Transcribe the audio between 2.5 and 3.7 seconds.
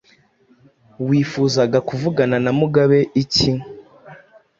Mugabe iki?